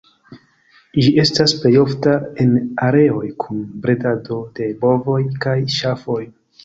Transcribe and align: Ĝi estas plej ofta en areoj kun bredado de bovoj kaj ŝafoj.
Ĝi 1.03 1.11
estas 1.23 1.51
plej 1.59 1.73
ofta 1.81 2.15
en 2.45 2.57
areoj 2.87 3.29
kun 3.45 3.59
bredado 3.85 4.39
de 4.61 4.71
bovoj 4.87 5.21
kaj 5.45 5.57
ŝafoj. 5.77 6.23